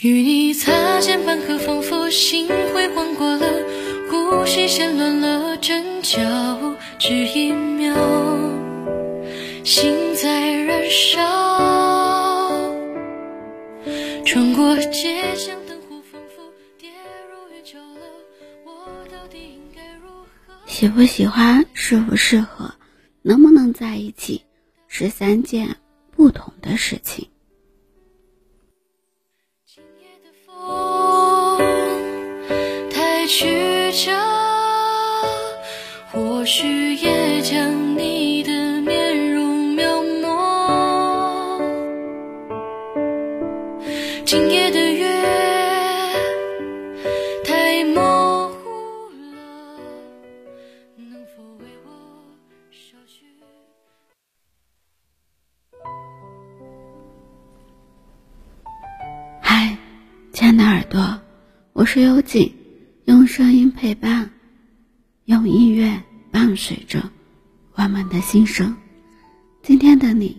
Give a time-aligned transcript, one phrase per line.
[0.00, 3.44] 与你擦肩伴河，仿佛心辉煌过了，
[4.08, 6.20] 呼吸线乱了，针脚
[7.00, 7.96] 只一秒，
[9.64, 11.18] 心在燃烧。
[14.24, 16.44] 穿过街巷，灯火仿佛
[16.78, 16.90] 跌
[17.28, 17.76] 入月球，
[18.64, 20.08] 我到底应该如
[20.46, 20.54] 何？
[20.68, 22.72] 喜不喜欢，适不适合，
[23.22, 24.44] 能不能在一起，
[24.86, 25.74] 是三件
[26.14, 27.26] 不同的事情。
[33.28, 34.10] 曲折，
[36.10, 41.60] 或许也将你的面容描摹。
[44.24, 45.22] 今夜的月
[47.44, 48.70] 太模糊
[49.10, 49.36] 了，
[50.96, 51.90] 能否为我
[52.70, 53.26] 捎去？
[59.42, 59.76] 嗨，
[60.32, 61.20] 亲爱的耳朵，
[61.74, 62.54] 我是幽静，
[63.08, 64.28] 用声音陪伴，
[65.24, 65.98] 用音乐
[66.30, 67.02] 伴随着
[67.72, 68.76] 我们的心声。
[69.62, 70.36] 今天的你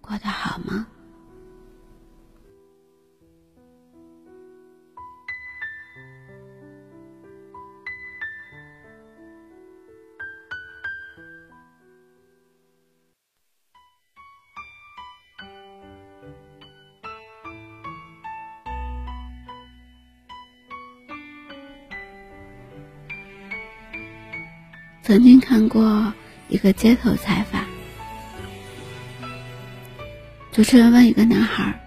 [0.00, 0.86] 过得好吗？
[25.08, 26.12] 曾经看过
[26.50, 27.64] 一个街头采访，
[30.52, 31.80] 主持人问一个男孩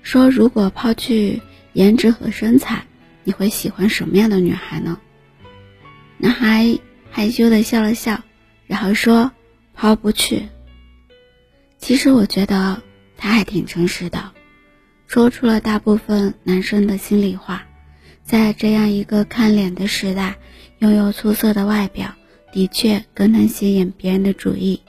[0.00, 1.42] 说：“如果抛去
[1.74, 2.86] 颜值和身材，
[3.24, 4.98] 你会喜欢什么样的女孩呢？”
[6.16, 6.78] 男孩
[7.10, 8.22] 害羞的笑了笑，
[8.66, 9.32] 然后说
[9.76, 10.48] ：“抛不去。”
[11.76, 12.80] 其实我觉得
[13.18, 14.32] 他还挺诚实的，
[15.06, 17.64] 说出了大部分男生的心里话。
[18.24, 20.36] 在这样一个看脸的时代，
[20.78, 22.14] 拥有出色的外表。
[22.52, 24.80] 的确更能吸引别人的注意，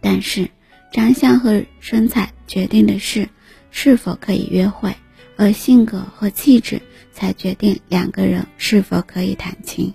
[0.00, 0.48] 但是
[0.92, 3.28] 长相和身材决定的是
[3.70, 4.94] 是否可以约会，
[5.36, 6.80] 而性格和气质
[7.12, 9.92] 才决定两个人是否可以谈情，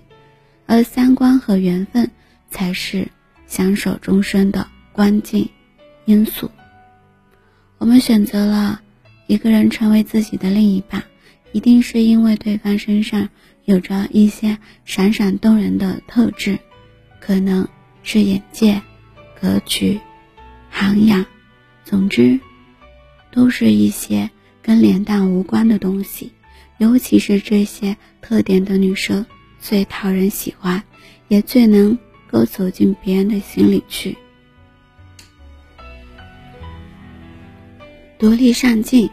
[0.66, 2.10] 而三观和缘分
[2.50, 3.08] 才是
[3.46, 5.48] 相守终身的关键
[6.04, 6.50] 因素。
[7.78, 8.80] 我们选择了
[9.26, 11.04] 一个人成为自己的另一半，
[11.52, 13.28] 一定是因为对方身上
[13.64, 16.58] 有着一些闪闪动人的特质。
[17.28, 17.68] 可能
[18.02, 18.80] 是眼界、
[19.38, 20.00] 格局、
[20.70, 21.26] 涵养，
[21.84, 22.40] 总之，
[23.30, 24.30] 都是一些
[24.62, 26.32] 跟脸蛋无关的东西。
[26.78, 29.26] 尤其是这些特点的女生，
[29.60, 30.82] 最讨人喜欢，
[31.28, 31.98] 也最能
[32.30, 34.16] 够走进别人的心里去。
[38.18, 39.10] 独立上进。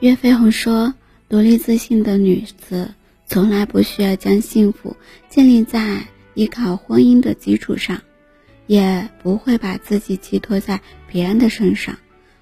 [0.00, 0.92] 岳飞鸿说
[1.30, 2.92] ：“独立自信的女子。”
[3.28, 4.96] 从来不需要将幸福
[5.28, 6.02] 建立在
[6.32, 8.00] 依靠婚姻的基础上，
[8.66, 11.94] 也不会把自己寄托在别人的身上。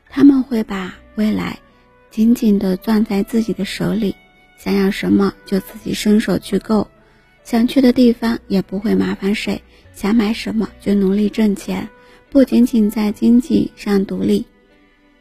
[0.08, 1.58] 他们会把未来
[2.08, 4.14] 紧紧地攥在自己的手里，
[4.56, 6.88] 想要什么就自己伸手去够，
[7.42, 9.60] 想去的地方也不会麻烦谁。
[9.92, 11.88] 想买什么就努力挣钱，
[12.30, 14.46] 不仅仅在经济上独立，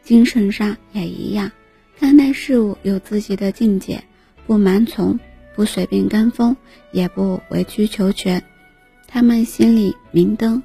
[0.04, 1.50] 精神上也一样，
[1.98, 4.04] 看待事物有自己的境界，
[4.46, 5.18] 不盲从。
[5.56, 6.54] 不随便跟风，
[6.92, 8.44] 也不委曲求全，
[9.08, 10.62] 他们心里明灯，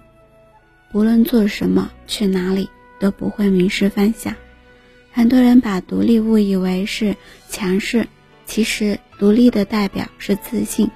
[0.92, 2.70] 不论做什么、去哪里，
[3.00, 4.36] 都不会迷失方向。
[5.14, 7.16] 很多人把独立误以为是
[7.48, 8.06] 强势，
[8.46, 10.92] 其实独立的代表是自信、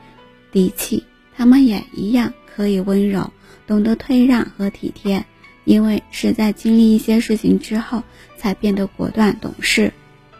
[0.52, 1.04] 底气。
[1.38, 3.32] 他们也一样可以温柔，
[3.66, 5.26] 懂得退让和体贴，
[5.64, 8.04] 因为是在经历一些事情之后，
[8.38, 9.94] 才变得果断、懂事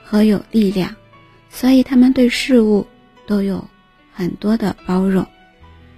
[0.04, 0.94] 和有力量。
[1.50, 2.86] 所以他们对事物。
[3.28, 3.68] 都有
[4.14, 5.28] 很多的包容，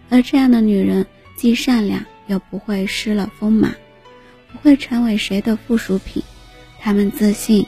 [0.10, 1.06] 而这样的女人
[1.36, 3.74] 既善良又不会失了锋芒，
[4.52, 6.24] 不会成为谁的附属品。
[6.80, 7.66] 她们自信，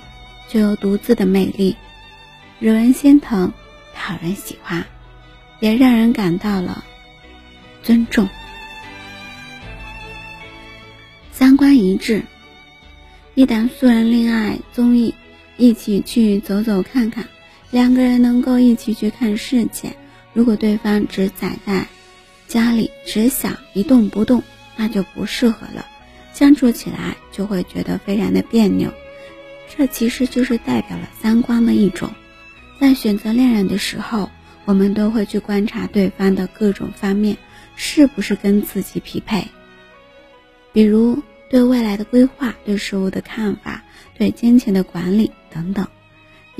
[0.48, 1.76] 就有独自的魅力，
[2.60, 3.52] 惹人心疼，
[3.94, 4.86] 讨人喜欢，
[5.60, 6.84] 也让人感到了
[7.84, 8.28] 尊重。
[11.32, 12.24] 三观一致，
[13.34, 15.14] 一档素人恋爱综艺，
[15.58, 17.28] 一起去走走看看。
[17.72, 19.96] 两个人能够一起去看世界，
[20.34, 21.88] 如果对方只宅在
[22.48, 24.42] 家里，只想一动不动，
[24.76, 25.86] 那就不适合了，
[26.34, 28.92] 相处起来就会觉得非常的别扭。
[29.70, 32.10] 这其实就是代表了三观的一种。
[32.80, 34.32] 在选择恋人的时候，
[34.66, 37.38] 我们都会去观察对方的各种方面
[37.76, 39.48] 是不是跟自己匹配，
[40.74, 43.84] 比如对未来的规划、对事物的看法、
[44.18, 45.88] 对金钱的管理等等。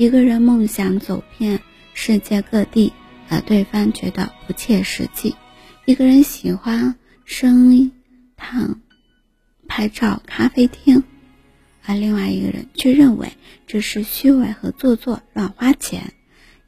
[0.00, 1.60] 一个人梦想走遍
[1.92, 2.90] 世界各地，
[3.28, 5.34] 而对方觉得不切实际；
[5.84, 6.94] 一个人喜欢
[7.26, 7.92] 声
[8.34, 8.80] 堂
[9.68, 11.04] 拍照咖啡厅，
[11.84, 13.30] 而另外一个人却认为
[13.66, 16.14] 这是虚伪和做作、乱花钱。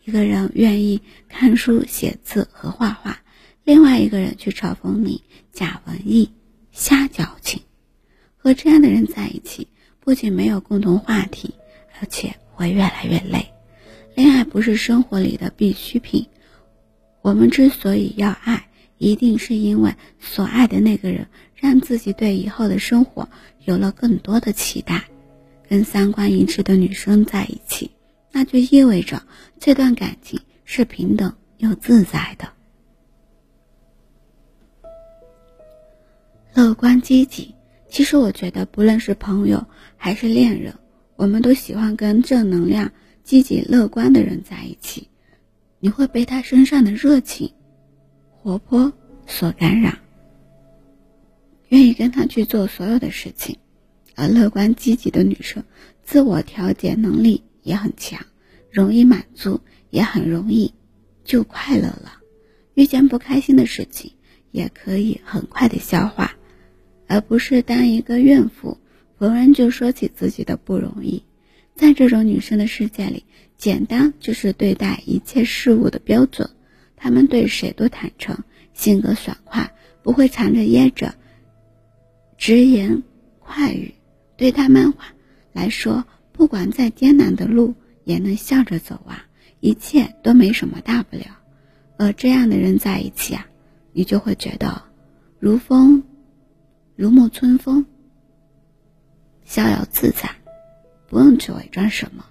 [0.05, 1.01] 一个人愿意
[1.31, 3.23] 看书、写字和画画，
[3.65, 6.31] 另外一个人却嘲讽你假文艺、
[6.71, 7.63] 瞎矫情。
[8.37, 9.69] 和这样的人在一起，
[10.01, 11.55] 不仅没有共同话题，
[11.99, 13.47] 而且会越来越累。
[14.15, 16.27] 恋爱不是生活里的必需品。
[17.21, 18.69] 我们之所以要爱，
[18.99, 23.29] 一定是因为所爱的那个人让自己对以后的生活
[23.65, 25.05] 有了更多的期待。
[25.69, 27.91] 跟三观一致的女生在一起。
[28.35, 29.23] 那就意味着
[29.61, 32.49] 这段感情是平等又自在的。
[36.55, 37.55] 乐观积极，
[37.91, 39.67] 其实我觉得，不论是朋友
[39.99, 40.75] 还是恋人，
[41.23, 42.91] 我们都喜欢跟正能量、
[43.23, 45.07] 积极乐观的人在一起。
[45.79, 47.49] 你会被他身上的热情、
[48.33, 48.93] 活泼
[49.25, 49.97] 所感染，
[51.69, 53.57] 愿意跟他去做所有的事情。
[54.17, 55.63] 而乐观积极的女生，
[56.03, 57.41] 自我调节能力。
[57.63, 58.21] 也很强，
[58.73, 59.61] 容易满足，
[59.91, 60.75] 也很容易
[61.23, 62.19] 就快乐了。
[62.75, 64.11] 遇见不开心的事情，
[64.51, 66.35] 也可以很快的消化，
[67.07, 68.77] 而不是当一个怨妇，
[69.23, 71.23] 逢人就说起自己的不容易。
[71.77, 73.25] 在这种女生的世界里，
[73.57, 76.51] 简单就是对待一切事物的标准。
[76.97, 78.37] 她们对谁都坦诚，
[78.75, 79.73] 性格爽快，
[80.03, 81.15] 不会藏着掖着，
[82.37, 83.05] 直言
[83.39, 83.95] 快语。
[84.37, 84.93] 对他们
[85.53, 86.05] 来说。
[86.33, 87.75] 不管再艰难的路，
[88.05, 89.27] 也能笑着走啊，
[89.61, 91.27] 一切都没什么大不了。
[91.99, 93.47] 而这样的人在一起啊，
[93.93, 94.83] 你就会觉得
[95.39, 96.03] 如风，
[96.97, 97.85] 如沐春风，
[99.53, 100.31] 逍遥自在，
[101.11, 102.25] 不用去伪装什么，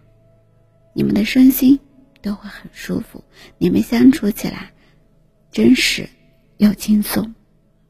[0.95, 1.79] 你们的身心
[2.19, 3.23] 都会很舒服，
[3.59, 4.71] 你们相处起来
[5.51, 6.09] 真实
[6.57, 7.35] 又轻松。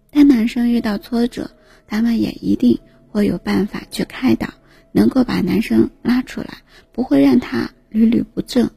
[0.10, 1.50] 当男生遇到挫折，
[1.88, 4.50] 他们也一定会有办法去开导。
[4.92, 6.58] 能够把男生拉出来，
[6.92, 8.70] 不会让他屡屡不正，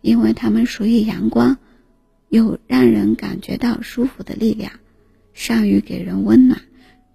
[0.00, 1.58] 因为他们属于阳光，
[2.30, 4.72] 有让人感觉到舒服的力量，
[5.34, 6.62] 善于给人温暖。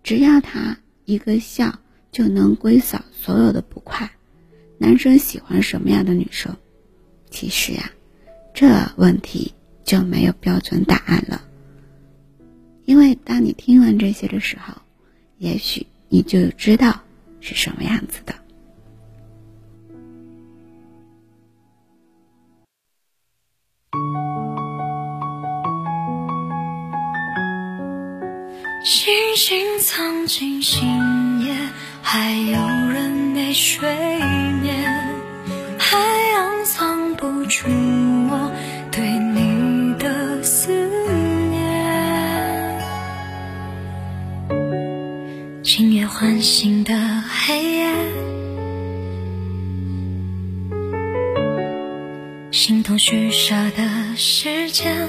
[0.04, 1.80] 只要他一个笑，
[2.16, 4.10] 就能归扫所有的不快。
[4.78, 6.56] 男生喜欢什么样的女生？
[7.30, 7.92] 其实呀，
[8.54, 8.66] 这
[8.96, 9.54] 问题
[9.84, 11.44] 就没有标准答案了。
[12.86, 14.74] 因为当你听完这些的时候，
[15.40, 17.02] 也许你就知道。
[17.42, 18.34] 是什么样子的？
[28.84, 31.56] 星星藏进星夜，
[32.08, 32.60] 还有
[32.94, 33.90] 人没睡
[34.62, 34.76] 眠。
[35.80, 35.98] 海
[36.34, 37.66] 洋藏不住
[38.30, 38.52] 我
[38.92, 40.70] 对你的思
[41.50, 41.60] 念。
[45.64, 46.94] 今夜唤醒的。
[47.48, 47.90] 黑夜，
[52.52, 55.08] 心头虚设的时间，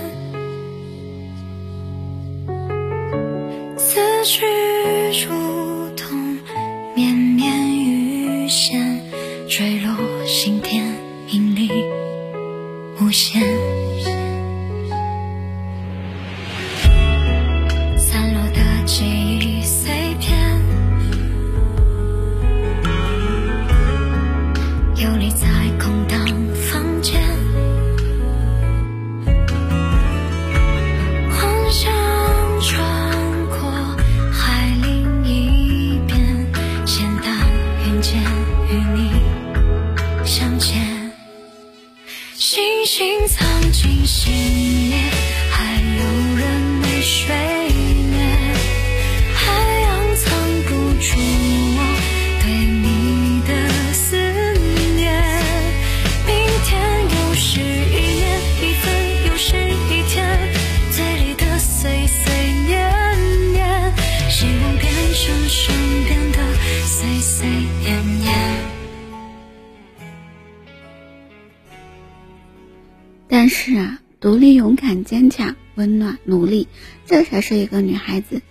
[73.47, 76.67] 但是啊，独立、勇敢、坚强、温暖、努力，
[77.07, 78.43] 这才是一个女孩子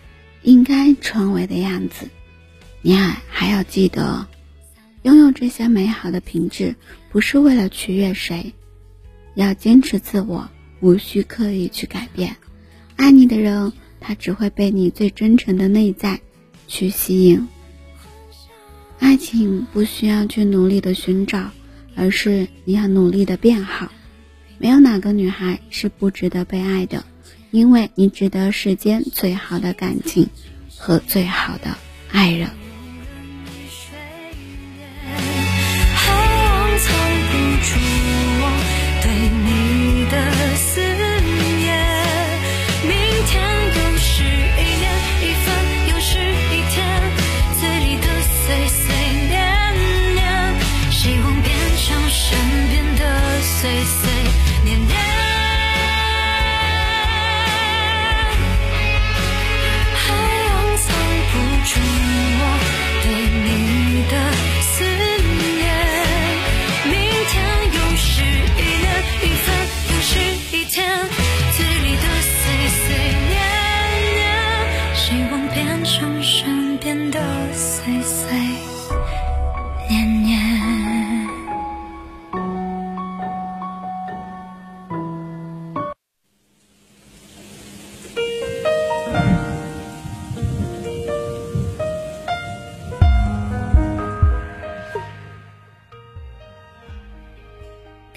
[0.42, 2.08] 应该成为的样子。
[2.82, 4.26] 你还还要记得，
[5.02, 6.78] 拥有这些美好的品质，
[7.12, 8.54] 不是为了取悦谁，
[9.34, 10.50] 要坚持自我，
[10.80, 12.38] 无需刻意去改变。
[12.96, 16.22] 爱你的人，他只会被你最真诚的内在
[16.70, 17.50] 去吸引。
[19.00, 21.52] 爱情不需要去努力的寻找，
[21.98, 23.92] 而是你要努力的变好。
[24.58, 27.04] 没有哪个女孩是不值得被爱的，
[27.52, 30.28] 因为你值得世间最好的感情
[30.78, 31.76] 和最好的
[32.12, 32.50] 爱人。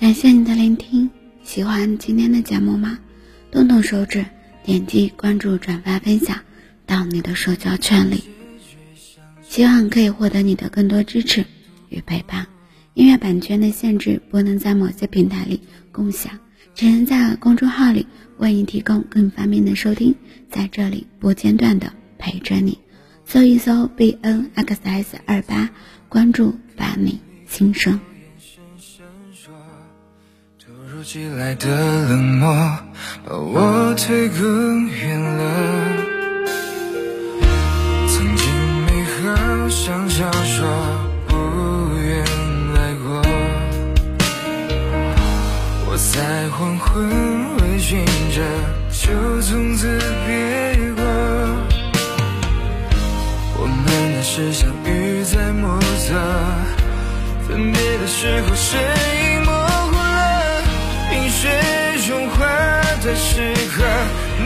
[0.08, 1.10] 感谢你的聆听，
[1.44, 2.98] 喜欢今天的节目吗？
[3.50, 4.24] 动动手指，
[4.64, 6.40] 点击关注、转发、分享
[6.86, 8.24] 到你的社交圈里，
[9.42, 11.44] 希望可以获得你的更多支持
[11.90, 12.46] 与陪伴。
[12.94, 15.60] 音乐版权的限制不能在某些平台里
[15.92, 16.32] 共享，
[16.74, 18.06] 只能在公众号里
[18.38, 20.14] 为你提供更方便的收听。
[20.48, 22.78] 在这里不间断的陪着你，
[23.26, 25.68] 搜一搜 b n x s 二八，
[26.08, 28.00] 关注把你心声。
[31.10, 32.54] 突如其来的冷漠，
[33.24, 35.42] 把我推更远了。
[38.08, 38.46] 曾经
[38.84, 40.68] 美好像小说，
[41.26, 41.34] 不
[41.96, 42.22] 愿
[42.74, 43.22] 来过。
[45.86, 47.08] 我在黄昏
[47.56, 48.42] 微醺着，
[48.92, 49.88] 就从此
[50.26, 51.02] 别过。
[53.56, 56.14] 我们的视相遇在莫测，
[57.48, 58.92] 分别的时候身影模糊。
[58.92, 59.27] 冰雪
[62.08, 62.38] 融化
[63.04, 63.84] 的时刻，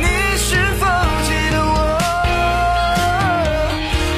[0.01, 0.87] 你是否
[1.23, 1.79] 记得我？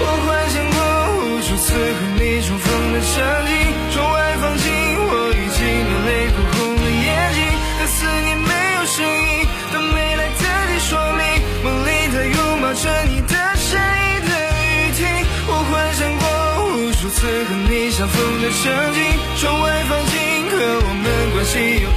[0.00, 0.80] 我幻想过
[1.12, 3.52] 无数次和你重逢的场景，
[3.92, 4.64] 窗外放晴，
[4.96, 7.04] 我已经流泪哭红了眼
[7.36, 7.44] 睛。
[7.76, 11.22] 可思念没有声音，都没来得及说明。
[11.62, 13.76] 梦里他拥抱着你的善
[14.08, 15.04] 意的雨停，
[15.48, 16.24] 我幻想过
[16.64, 19.04] 无数次和你相逢的场景，
[19.36, 21.04] 窗外放晴，和我们
[21.36, 21.92] 关系有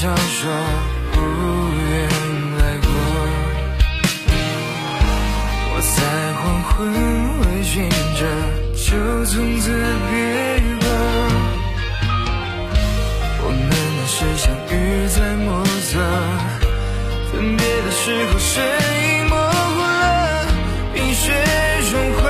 [0.00, 0.50] 想说
[1.12, 2.08] 不愿
[2.56, 2.88] 来过，
[5.68, 5.98] 我在
[6.40, 6.72] 黄昏。
[7.40, 7.74] 微醺
[8.18, 8.22] 着，
[8.72, 8.88] 就
[9.26, 9.66] 从此
[10.08, 10.16] 别
[10.80, 10.88] 过。
[13.42, 14.72] 我们的视相遇
[15.08, 15.46] 在莫
[15.90, 15.92] 测，
[17.30, 18.48] 分别的时候身
[19.04, 20.48] 影模糊了。
[20.94, 21.22] 冰雪
[21.92, 22.22] 融化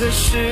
[0.00, 0.48] 的时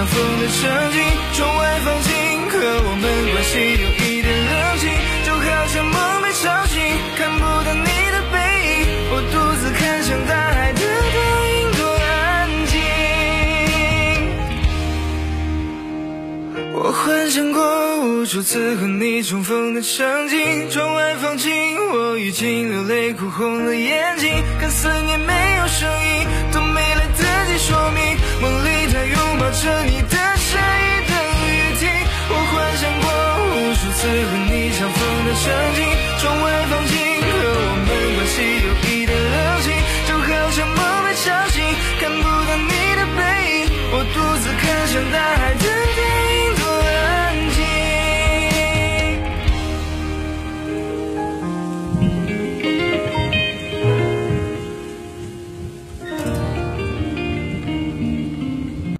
[0.00, 0.56] 相逢的场
[0.92, 0.96] 景，
[1.34, 2.08] 窗外放晴，
[2.48, 4.88] 和我们关系有一点冷清，
[5.26, 6.80] 就好像梦被吵醒，
[7.18, 8.72] 看不到你的背影，
[9.12, 10.80] 我独自看向大海的
[11.12, 11.20] 倒
[11.52, 12.80] 影，多安静。
[16.72, 17.60] 我幻想过
[18.00, 26.26] 无数次和你重逢的场景，窗外放晴，我已经流泪哭红了眼睛，可思念没有声音。
[26.52, 28.02] 都没来得及说明
[28.40, 31.14] 梦里，他拥抱着你的身影，等
[31.46, 31.82] 雨停。
[32.30, 33.06] 我幻想过
[33.44, 35.69] 无数次和你相逢的场景。